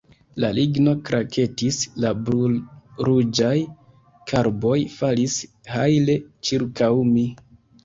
La 0.43 0.47
ligno 0.59 0.93
kraketis; 1.09 1.77
la 2.05 2.13
brulruĝaj 2.29 3.53
karboj 4.33 4.81
falis 4.97 5.39
hajle 5.77 6.19
ĉirkaŭ 6.51 6.93
mi. 7.15 7.31